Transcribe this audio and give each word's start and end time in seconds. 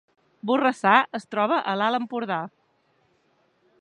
Borrassà 0.51 0.93
es 1.19 1.29
troba 1.35 1.59
a 1.73 1.75
l’Alt 1.81 1.99
Empordà 1.99 2.39